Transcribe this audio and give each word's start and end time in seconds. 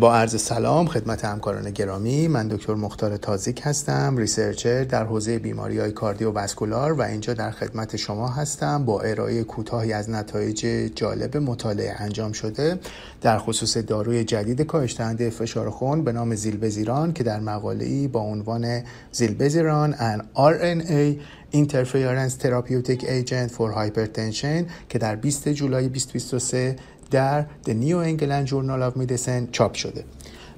با 0.00 0.14
عرض 0.14 0.40
سلام 0.40 0.86
خدمت 0.86 1.24
همکاران 1.24 1.70
گرامی 1.70 2.28
من 2.28 2.48
دکتر 2.48 2.74
مختار 2.74 3.16
تازیک 3.16 3.60
هستم 3.64 4.16
ریسرچر 4.16 4.84
در 4.84 5.04
حوزه 5.04 5.38
بیماری 5.38 5.78
های 5.78 5.92
کاردیوواسکولار 5.92 6.92
و 6.92 7.02
اینجا 7.02 7.34
در 7.34 7.50
خدمت 7.50 7.96
شما 7.96 8.28
هستم. 8.28 8.84
با 8.84 9.00
ارائه 9.00 9.42
کوتاهی 9.42 9.92
از 9.92 10.10
نتایج 10.10 10.66
جالب 10.94 11.36
مطالعه 11.36 11.94
انجام 11.98 12.32
شده 12.32 12.78
در 13.20 13.38
خصوص 13.38 13.76
داروی 13.76 14.24
جدید 14.24 14.62
کاهش 14.62 15.00
فشار 15.30 15.70
خون 15.70 16.04
به 16.04 16.12
نام 16.12 16.34
زیلبزیران 16.34 17.12
که 17.12 17.24
در 17.24 17.40
مقاله‌ای 17.40 18.08
با 18.08 18.20
عنوان 18.20 18.82
زیلبزیران 19.12 19.94
ان 19.98 20.22
RNA 20.34 21.20
Interference 21.52 22.34
Therapeutic 22.42 23.02
Agent 23.02 23.50
for 23.56 23.74
Hypertension 23.74 24.64
که 24.88 24.98
در 24.98 25.16
20 25.16 25.48
جولای 25.48 25.88
2023 25.88 26.76
در 27.10 27.42
The 27.42 27.70
New 27.70 28.04
England 28.04 28.50
Journal 28.50 28.92
of 28.92 29.02
Medicine 29.02 29.50
چاپ 29.52 29.74
شده 29.74 30.04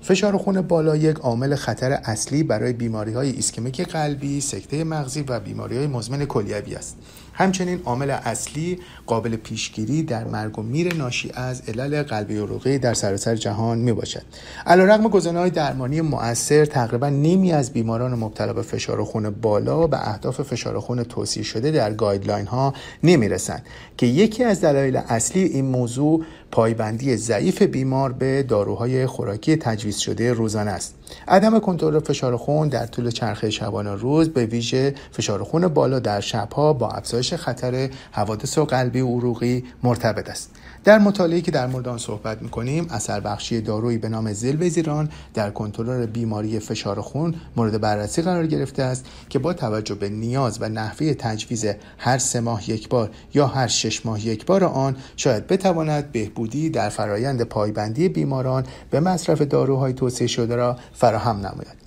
فشار 0.03 0.37
خون 0.37 0.61
بالا 0.61 0.97
یک 0.97 1.17
عامل 1.17 1.55
خطر 1.55 1.93
اصلی 1.93 2.43
برای 2.43 2.73
بیماری 2.73 3.13
های 3.13 3.31
ایسکمیک 3.31 3.81
قلبی، 3.81 4.41
سکته 4.41 4.85
مغزی 4.85 5.25
و 5.29 5.41
بیماری 5.41 5.77
های 5.77 5.87
مزمن 5.87 6.25
کلیوی 6.25 6.75
است. 6.75 6.97
همچنین 7.35 7.81
عامل 7.85 8.11
اصلی 8.11 8.79
قابل 9.07 9.37
پیشگیری 9.37 10.03
در 10.03 10.25
مرگ 10.25 10.59
و 10.59 10.63
میر 10.63 10.95
ناشی 10.95 11.31
از 11.35 11.63
علل 11.69 12.03
قلبی 12.03 12.39
عروقی 12.39 12.79
در 12.79 12.95
سراسر 12.95 13.37
جهان 13.37 13.79
می 13.79 13.93
باشد. 13.93 14.23
علیرغم 14.67 15.37
های 15.37 15.51
درمانی 15.51 16.01
مؤثر 16.01 16.65
تقریبا 16.65 17.09
نیمی 17.09 17.53
از 17.53 17.73
بیماران 17.73 18.15
مبتلا 18.15 18.53
به 18.53 18.63
فشار 18.63 19.05
خون 19.05 19.31
بالا 19.31 19.87
به 19.87 20.09
اهداف 20.09 20.41
فشار 20.41 20.81
خون 20.81 21.05
توصیه 21.05 21.43
شده 21.43 21.71
در 21.71 21.93
guideline 21.93 22.47
ها 22.47 22.75
نمی 23.03 23.29
رسند 23.29 23.67
که 23.97 24.07
یکی 24.07 24.45
از 24.45 24.61
دلایل 24.61 24.97
اصلی 24.97 25.43
این 25.43 25.65
موضوع 25.65 26.25
پایبندی 26.53 27.17
ضعیف 27.17 27.63
بیمار 27.63 28.13
به 28.13 28.43
داروهای 28.43 29.07
خوراکی 29.07 29.57
تجویز 29.57 29.99
شده 29.99 30.33
روزانه 30.33 30.71
است. 30.71 30.95
عدم 31.29 31.59
کنترل 31.59 31.99
فشار 31.99 32.37
خون 32.37 32.69
در 32.69 32.87
طول 32.87 33.11
چرخه 33.11 33.51
شبانه 33.51 33.95
روز 33.95 34.29
به 34.29 34.47
ویژه 34.47 34.95
فشار 35.11 35.43
خون 35.43 35.69
بالا 35.69 35.99
در 35.99 36.21
شبها 36.21 36.73
با 36.73 36.89
افزایش 36.89 37.35
خطر 37.35 37.91
حوادث 38.13 38.59
و 38.59 38.65
قلبی 38.65 39.01
و 39.01 39.09
عروقی 39.09 39.65
مرتبط 39.83 40.31
است. 40.31 40.51
در 40.85 40.99
مطالعه‌ای 40.99 41.43
که 41.43 41.51
در 41.51 41.67
مورد 41.67 41.89
آن 41.89 41.99
صحبت 41.99 42.43
می‌کنیم 42.43 42.87
اثر 42.91 43.21
بخشی 43.21 43.61
دارویی 43.61 43.99
به 43.99 44.09
نام 44.09 44.33
زیلوزیران 44.33 45.09
در 45.35 45.51
کنترل 45.51 46.07
بیماری 46.07 46.59
فشار 46.59 47.01
خون 47.01 47.35
مورد 47.57 47.81
بررسی 47.81 48.23
قرار 48.23 48.47
گرفته 48.47 48.83
است 48.83 49.07
که 49.29 49.39
با 49.39 49.53
توجه 49.53 49.95
به 49.95 50.09
نیاز 50.09 50.59
و 50.61 50.69
نحوه 50.69 51.15
تجویز 51.15 51.67
هر 51.99 52.19
سه 52.19 52.41
ماه 52.41 52.71
یک 52.71 52.89
بار 52.89 53.11
یا 53.35 53.47
هر 53.47 53.67
شش 53.67 54.07
ماه 54.07 54.27
یک 54.27 54.47
بار 54.47 54.65
آن 54.65 54.97
شاید 55.17 55.47
بتواند 55.47 56.13
بهبودی 56.43 56.71
در 56.71 56.89
فرایند 56.89 57.43
پایبندی 57.43 58.09
بیماران 58.09 58.67
به 58.91 59.01
مصرف 59.01 59.43
داروهای 59.43 59.93
توصیه 59.93 60.27
شده 60.27 60.57
را 60.57 60.77
فراهم 60.93 61.37
نماید. 61.37 61.83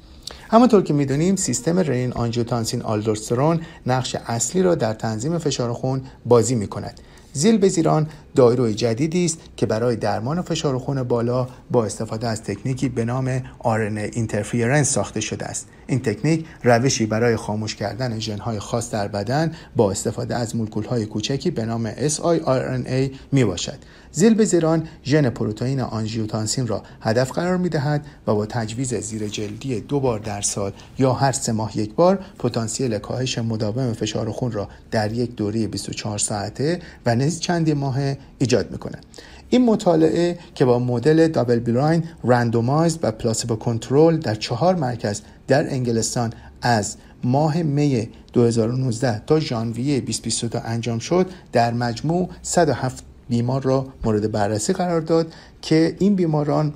همانطور 0.50 0.84
که 0.84 0.94
می‌دونیم 0.94 1.36
سیستم 1.36 1.80
رنین 1.80 2.14
آنژیوتانسین 2.14 2.82
آلدوسترون 2.82 3.62
نقش 3.86 4.16
اصلی 4.28 4.62
را 4.62 4.76
در 4.76 4.94
تنظیم 4.94 5.38
فشار 5.38 5.74
خون 5.74 6.02
بازی 6.26 6.56
می 6.56 6.68
کند 6.68 7.00
Zilebesiran 7.38 8.08
داروی 8.36 8.74
جدیدی 8.74 9.26
است 9.26 9.40
که 9.58 9.66
برای 9.66 9.96
درمان 9.96 10.42
فشار 10.42 10.78
خون 10.78 11.04
بالا 11.04 11.48
با 11.72 11.86
استفاده 11.86 12.28
از 12.28 12.44
تکنیکی 12.44 12.90
به 12.90 13.06
نام 13.06 13.40
RNA 13.40 14.16
interference 14.16 14.92
ساخته 14.92 15.22
شده 15.22 15.46
است. 15.46 15.68
این 15.88 16.00
تکنیک 16.00 16.46
روشی 16.64 17.06
برای 17.06 17.36
خاموش 17.36 17.76
کردن 17.76 18.20
ژنهای 18.20 18.60
خاص 18.60 18.92
در 18.92 19.08
بدن 19.08 19.52
با 19.76 19.92
استفاده 19.92 20.36
از 20.36 20.56
مولکولهای 20.56 21.06
کوچکی 21.06 21.52
به 21.52 21.66
نام 21.66 21.92
siRNA 21.92 23.16
می 23.32 23.46
باشد 23.46 23.78
Zilebesiran 24.12 24.88
ژن 25.06 25.30
پروتئین 25.30 25.80
آنژیوتانسین 25.80 26.68
را 26.68 26.84
هدف 27.02 27.32
قرار 27.32 27.58
می 27.58 27.70
دهد 27.70 28.06
و 28.28 28.36
با 28.36 28.46
تجویز 28.46 28.94
زیر 28.94 29.28
جلدی 29.28 29.82
دو 29.82 30.00
بار 30.00 30.20
در 30.20 30.42
سال 30.42 30.72
یا 31.00 31.14
هر 31.14 31.32
سه 31.32 31.52
ماه 31.52 31.78
یک 31.78 31.94
بار 31.96 32.20
پتانسیل 32.40 32.98
کاهش 32.98 33.38
مداوم 33.38 33.94
فشار 33.94 34.32
خون 34.32 34.52
را 34.52 34.70
در 34.92 35.12
یک 35.12 35.36
دوره 35.36 35.68
24 35.68 36.18
ساعته 36.18 36.80
و 37.06 37.16
نیز 37.26 37.40
چندین 37.40 37.74
ماه 37.74 37.98
ایجاد 38.38 38.72
می‌کنه. 38.72 38.98
این 39.50 39.66
مطالعه 39.66 40.40
که 40.56 40.66
با 40.66 40.80
مدل 40.80 41.28
double 41.28 41.60
blind 41.60 42.04
randomized 42.24 43.00
و 43.02 43.12
placebo 43.12 43.56
control 43.56 44.18
در 44.18 44.36
چهار 44.36 44.76
مرکز 44.76 45.22
در 45.48 45.70
انگلستان 45.70 46.34
از 46.62 46.96
ماه 47.24 47.64
می 47.64 48.10
2019 48.34 49.22
تا 49.28 49.40
ژانویه 49.40 50.00
2022 50.00 50.60
انجام 50.66 51.00
شد 51.00 51.30
در 51.52 51.74
مجموع 51.74 52.30
107 52.42 53.04
بیمار 53.30 53.64
را 53.64 53.88
مورد 54.04 54.32
بررسی 54.32 54.74
قرار 54.74 55.02
داد 55.02 55.34
که 55.62 55.96
این 56.00 56.16
بیماران 56.16 56.74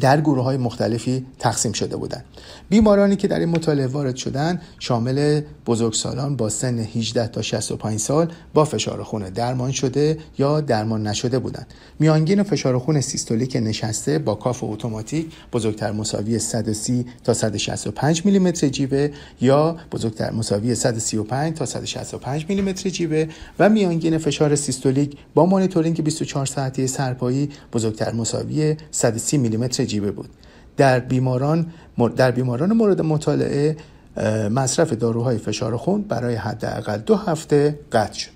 در 0.00 0.20
گروه 0.20 0.44
های 0.44 0.56
مختلفی 0.56 1.26
تقسیم 1.38 1.72
شده 1.72 1.96
بودند. 1.96 2.24
بیمارانی 2.68 3.16
که 3.16 3.28
در 3.28 3.38
این 3.38 3.48
مطالعه 3.48 3.86
وارد 3.86 4.16
شدند 4.16 4.62
شامل 4.78 5.40
بزرگسالان 5.66 6.36
با 6.36 6.48
سن 6.48 6.78
18 6.78 7.28
تا 7.28 7.42
65 7.42 7.98
سال 7.98 8.32
با 8.54 8.64
فشار 8.64 9.02
خون 9.02 9.22
درمان 9.22 9.72
شده 9.72 10.18
یا 10.38 10.60
درمان 10.60 11.06
نشده 11.06 11.38
بودند. 11.38 11.66
میانگین 11.98 12.42
فشار 12.42 12.78
خون 12.78 13.00
سیستولیک 13.00 13.56
نشسته 13.56 14.18
با 14.18 14.34
کاف 14.34 14.64
اتوماتیک 14.64 15.26
بزرگتر 15.52 15.92
مساوی 15.92 16.38
130 16.38 17.06
تا 17.24 17.34
165 17.34 18.24
میلیمتر 18.24 18.68
جیوه 18.68 19.10
یا 19.40 19.76
بزرگتر 19.92 20.30
مساوی 20.30 20.74
135 20.74 21.56
تا 21.56 21.66
165 21.66 22.46
میلیمتر 22.48 22.90
جیوه 22.90 23.26
و 23.58 23.68
میانگین 23.68 24.18
فشار 24.18 24.56
سیستولیک 24.56 25.16
با 25.34 25.46
مانیتورینگ 25.46 26.04
24 26.04 26.46
ساعته 26.46 26.86
سرپایی 26.86 27.50
بزرگتر 27.72 28.12
مساوی 28.12 28.76
130 28.90 29.38
میلیمتر 29.38 29.84
جیبه 29.84 30.10
بود. 30.10 30.28
در 30.76 31.00
بیماران 31.00 31.66
در 32.16 32.30
بیماران 32.30 32.72
مورد 32.72 33.00
مطالعه 33.00 33.76
مصرف 34.50 34.92
داروهای 34.92 35.38
فشار 35.38 35.76
خون 35.76 36.02
برای 36.02 36.34
حداقل 36.34 36.98
دو 36.98 37.16
هفته 37.16 37.78
قطع 37.92 38.18
شد 38.18 38.30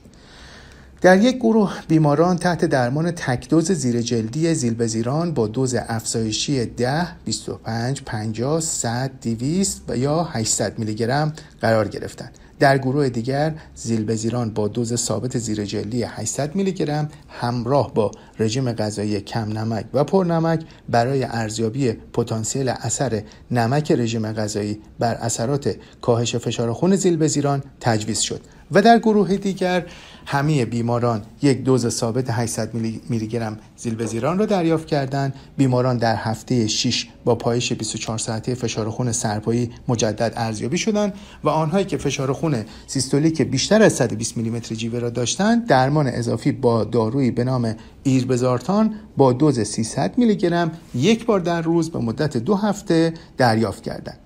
در 1.00 1.22
یک 1.22 1.36
گروه 1.36 1.72
بیماران 1.88 2.36
تحت 2.36 2.64
درمان 2.64 3.10
تکدوز 3.10 3.72
زیر 3.72 4.00
جلدی 4.00 4.54
زیلبزیران 4.54 5.34
با 5.34 5.46
دوز 5.46 5.74
افزایشی 5.88 6.66
10, 6.66 7.06
25, 7.24 8.02
50, 8.02 8.60
100, 8.60 9.10
200 9.22 9.82
و 9.88 9.96
یا 9.96 10.24
800 10.24 10.78
میلی 10.78 10.94
گرم 10.94 11.32
قرار 11.60 11.88
گرفتند. 11.88 12.38
در 12.58 12.78
گروه 12.78 13.08
دیگر 13.08 13.54
زیلبزیران 13.74 14.50
با 14.50 14.68
دوز 14.68 14.94
ثابت 14.94 15.38
زیر 15.38 15.64
جلی 15.64 16.02
800 16.02 16.54
میلی 16.54 16.72
گرم 16.72 17.08
همراه 17.28 17.94
با 17.94 18.10
رژیم 18.38 18.72
غذایی 18.72 19.20
کم 19.20 19.58
نمک 19.58 19.86
و 19.94 20.04
پرنمک 20.04 20.64
برای 20.88 21.24
ارزیابی 21.24 21.92
پتانسیل 21.92 22.68
اثر 22.68 23.22
نمک 23.50 23.92
رژیم 23.92 24.32
غذایی 24.32 24.80
بر 24.98 25.14
اثرات 25.14 25.76
کاهش 26.00 26.36
فشار 26.36 26.72
خون 26.72 26.96
زیلبزیران 26.96 27.62
تجویز 27.80 28.20
شد. 28.20 28.40
و 28.72 28.82
در 28.82 28.98
گروه 28.98 29.36
دیگر 29.36 29.86
همه 30.26 30.64
بیماران 30.64 31.22
یک 31.42 31.64
دوز 31.64 31.88
ثابت 31.88 32.30
800 32.30 32.74
میلی 33.08 33.26
گرم 33.26 33.58
زیلبزیران 33.76 34.38
را 34.38 34.46
دریافت 34.46 34.86
کردند. 34.86 35.34
بیماران 35.56 35.98
در 35.98 36.16
هفته 36.16 36.66
6 36.66 37.06
با 37.24 37.34
پایش 37.34 37.72
24 37.72 38.18
ساعته 38.18 38.54
فشار 38.54 38.90
خون 38.90 39.12
سرپایی 39.12 39.70
مجدد 39.88 40.32
ارزیابی 40.36 40.78
شدند 40.78 41.14
و 41.44 41.48
آنهایی 41.48 41.84
که 41.84 41.96
فشار 41.96 42.32
خون 42.32 42.64
سیستولیک 42.86 43.42
بیشتر 43.42 43.82
از 43.82 43.92
120 43.92 44.36
میلیمتر 44.36 44.74
جیوه 44.74 44.98
را 44.98 45.10
داشتند 45.10 45.66
درمان 45.66 46.06
اضافی 46.06 46.52
با 46.52 46.84
دارویی 46.84 47.30
به 47.30 47.44
نام 47.44 47.74
ایربزارتان 48.02 48.94
با 49.16 49.32
دوز 49.32 49.60
300 49.60 50.18
میلی 50.18 50.36
گرم 50.36 50.70
یک 50.94 51.26
بار 51.26 51.40
در 51.40 51.62
روز 51.62 51.90
به 51.90 51.98
مدت 51.98 52.36
دو 52.36 52.54
هفته 52.54 53.14
دریافت 53.36 53.82
کردند. 53.82 54.18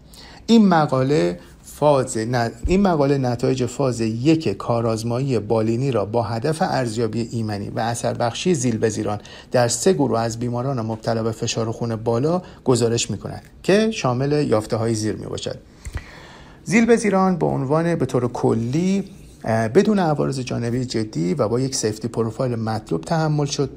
این 0.46 0.68
مقاله 0.68 1.38
فاز 1.80 2.16
این 2.66 2.80
مقاله 2.80 3.18
نتایج 3.18 3.66
فاز 3.66 4.00
یک 4.00 4.48
کارآزمایی 4.48 5.38
بالینی 5.38 5.90
را 5.90 6.04
با 6.04 6.22
هدف 6.22 6.62
ارزیابی 6.62 7.28
ایمنی 7.32 7.70
و 7.70 7.78
اثر 7.80 8.14
بخشی 8.14 8.54
زیلبزیران 8.54 9.20
در 9.52 9.68
سه 9.68 9.92
گروه 9.92 10.20
از 10.20 10.38
بیماران 10.38 10.80
مبتلا 10.80 11.22
به 11.22 11.32
فشار 11.32 11.70
خون 11.70 11.96
بالا 11.96 12.42
گزارش 12.64 13.10
می 13.10 13.18
کند 13.18 13.42
که 13.62 13.90
شامل 13.90 14.32
یافته 14.48 14.76
های 14.76 14.94
زیر 14.94 15.16
می 15.16 15.26
باشد 15.26 15.58
زیلبزیران 16.64 17.36
به 17.36 17.46
عنوان 17.46 17.94
به 17.94 18.06
طور 18.06 18.28
کلی 18.28 19.04
بدون 19.44 19.98
عوارض 19.98 20.40
جانبی 20.40 20.84
جدی 20.84 21.34
و 21.34 21.48
با 21.48 21.60
یک 21.60 21.74
سیفتی 21.74 22.08
پروفایل 22.08 22.56
مطلوب 22.56 23.00
تحمل 23.00 23.46
شد. 23.46 23.70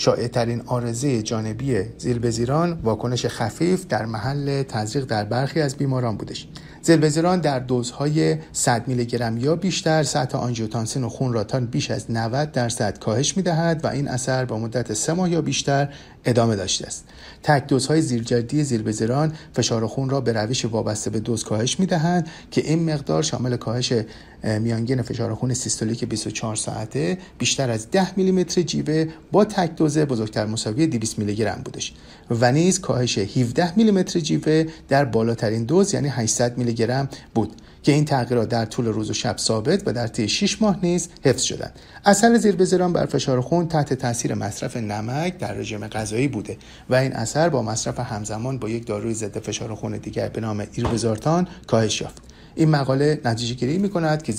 شایع 0.00 0.28
ترین 0.28 0.62
آرزه 0.66 1.22
جانبی 1.22 1.82
زیلبزیران 1.98 2.72
واکنش 2.72 3.26
خفیف 3.26 3.86
در 3.86 4.06
محل 4.06 4.62
تزریق 4.62 5.04
در 5.04 5.24
برخی 5.24 5.60
از 5.60 5.76
بیماران 5.76 6.16
بودش 6.16 6.48
زلبزیران 6.82 7.40
در 7.40 7.58
دوزهای 7.58 8.36
100 8.52 8.88
میلی 8.88 9.06
گرم 9.06 9.36
یا 9.36 9.56
بیشتر 9.56 10.02
سطح 10.02 10.38
آنژیوتانسین 10.38 11.04
و 11.04 11.08
خون 11.08 11.32
را 11.32 11.44
تا 11.44 11.60
بیش 11.60 11.90
از 11.90 12.10
90 12.10 12.52
درصد 12.52 12.98
کاهش 12.98 13.36
می 13.36 13.42
دهد 13.42 13.84
و 13.84 13.86
این 13.86 14.08
اثر 14.08 14.44
با 14.44 14.58
مدت 14.58 14.94
سه 14.94 15.12
ماه 15.12 15.30
یا 15.30 15.42
بیشتر 15.42 15.88
ادامه 16.24 16.56
داشته 16.56 16.86
است. 16.86 17.04
تک 17.42 17.66
دوزهای 17.66 18.02
زیرجردی 18.02 18.64
زیربزیران 18.64 19.32
فشار 19.54 19.86
خون 19.86 20.10
را 20.10 20.20
به 20.20 20.32
روش 20.32 20.64
وابسته 20.64 21.10
به 21.10 21.20
دوز 21.20 21.44
کاهش 21.44 21.80
می 21.80 21.86
دهند 21.86 22.28
که 22.50 22.60
این 22.60 22.92
مقدار 22.92 23.22
شامل 23.22 23.56
کاهش 23.56 23.92
میانگین 24.42 25.02
فشار 25.02 25.34
خون 25.34 25.54
سیستولیک 25.54 26.04
24 26.04 26.56
ساعته 26.56 27.18
بیشتر 27.38 27.70
از 27.70 27.90
10 27.90 28.18
میلیمتر 28.18 28.62
جیوه 28.62 29.06
با 29.32 29.44
تک 29.44 29.76
دوزه 29.76 30.04
بزرگتر 30.04 30.46
مساوی 30.46 30.86
200 30.86 31.18
میلی 31.18 31.34
گرم 31.34 31.60
بودش. 31.64 31.92
و 32.30 32.52
نیز 32.52 32.80
کاهش 32.80 33.18
17 33.18 33.72
میلیمتر 33.76 34.20
جیوه 34.20 34.64
در 34.88 35.04
بالاترین 35.04 35.64
دوز 35.64 35.94
یعنی 35.94 36.08
800 36.08 36.58
میلی 36.58 36.74
گرم 36.74 37.08
بود 37.34 37.52
که 37.82 37.92
این 37.92 38.04
تغییرات 38.04 38.48
در 38.48 38.64
طول 38.64 38.86
روز 38.86 39.10
و 39.10 39.14
شب 39.14 39.36
ثابت 39.38 39.82
و 39.86 39.92
در 39.92 40.06
طی 40.06 40.28
6 40.28 40.62
ماه 40.62 40.78
نیز 40.82 41.08
حفظ 41.24 41.42
شدند. 41.42 41.72
اثر 42.04 42.36
زیربزیران 42.36 42.92
بر 42.92 43.06
فشار 43.06 43.40
خون 43.40 43.68
تحت 43.68 43.94
تاثیر 43.94 44.34
مصرف 44.34 44.76
نمک 44.76 45.38
در 45.38 45.52
رژیم 45.52 45.88
غذایی 45.88 46.28
بوده 46.28 46.56
و 46.90 46.94
این 46.94 47.12
اثر 47.12 47.48
با 47.48 47.62
مصرف 47.62 47.98
همزمان 47.98 48.58
با 48.58 48.68
یک 48.68 48.86
داروی 48.86 49.14
ضد 49.14 49.38
فشار 49.38 49.74
خون 49.74 49.96
دیگر 49.96 50.28
به 50.28 50.40
نام 50.40 50.66
ایربزارتان 50.72 51.48
کاهش 51.66 52.00
یافت. 52.00 52.29
این 52.54 52.70
مقاله 52.70 53.20
نتیجه 53.24 53.54
گیری 53.54 53.78
می 53.78 53.90
کند 53.90 54.22
که 54.22 54.32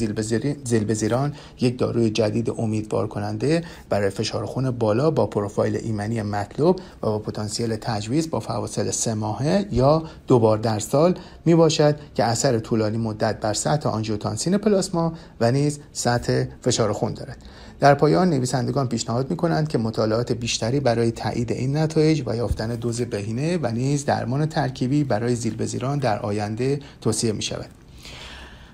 زیلبزیران 0.64 1.34
یک 1.60 1.80
داروی 1.80 2.10
جدید 2.10 2.50
امیدوار 2.50 3.08
کننده 3.08 3.64
برای 3.90 4.10
فشار 4.10 4.46
خون 4.46 4.72
بالا 4.72 5.12
با 5.12 5.28
پروفایل 5.28 5.76
ایمنی 5.76 6.22
مطلوب 6.22 6.76
و 6.76 7.06
با 7.06 7.20
پتانسیل 7.20 7.76
تجویز 7.76 8.30
با 8.30 8.40
فواصل 8.40 8.92
سه 8.92 9.14
ماهه 9.14 9.66
یا 9.72 10.04
دو 10.28 10.40
بار 10.40 10.58
در 10.58 10.80
سال 10.80 11.16
می 11.46 11.56
باشد 11.56 11.96
که 12.16 12.24
اثر 12.24 12.60
طولانی 12.60 12.98
مدت 12.98 13.40
بر 13.40 13.54
سطح 13.54 13.90
آنژیوتانسین 13.90 14.58
پلاسما 14.58 15.14
و 15.40 15.52
نیز 15.52 15.80
سطح 15.94 16.44
فشار 16.62 16.94
خون 16.94 17.14
دارد 17.14 17.38
در 17.82 17.94
پایان 17.94 18.30
نویسندگان 18.30 18.88
پیشنهاد 18.88 19.30
می 19.30 19.38
کنند 19.38 19.68
که 19.68 19.78
مطالعات 19.78 20.32
بیشتری 20.32 20.80
برای 20.80 21.12
تایید 21.12 21.52
این 21.52 21.78
نتایج 21.78 22.24
و 22.26 22.36
یافتن 22.36 22.76
دوز 22.76 23.02
بهینه 23.02 23.58
و 23.58 23.72
نیز 23.72 24.06
درمان 24.06 24.46
ترکیبی 24.46 25.04
برای 25.04 25.36
زیلبزیران 25.36 26.00
در 26.00 26.20
آینده 26.20 26.80
توصیه 27.02 27.32
می 27.32 27.42
شود. 27.42 27.81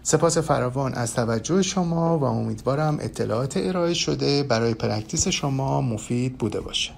سپاس 0.10 0.38
فراوان 0.38 0.94
از 0.94 1.14
توجه 1.14 1.62
شما 1.62 2.20
و 2.20 2.24
امیدوارم 2.24 2.98
اطلاعات 3.02 3.58
ارائه 3.58 3.94
شده 3.94 4.44
برای 4.44 4.74
پرکتیس 4.74 5.28
شما 5.28 5.82
مفید 5.82 6.38
بوده 6.38 6.62
باشه. 6.62 6.92